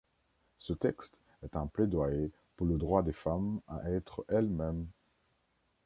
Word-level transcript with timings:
Ce 0.57 0.73
texte 0.73 1.19
est 1.43 1.55
un 1.55 1.67
plaidoyer 1.67 2.31
pour 2.55 2.65
le 2.65 2.79
droit 2.79 3.03
des 3.03 3.13
femmes 3.13 3.61
à 3.67 3.87
être 3.91 4.25
elles-mêmes. 4.29 4.87